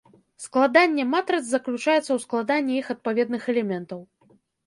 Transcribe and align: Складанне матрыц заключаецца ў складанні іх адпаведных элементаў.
Складанне 0.43 1.03
матрыц 1.09 1.41
заключаецца 1.49 1.99
ў 2.13 2.19
складанні 2.25 2.73
іх 2.81 2.87
адпаведных 2.97 3.43
элементаў. 3.53 3.99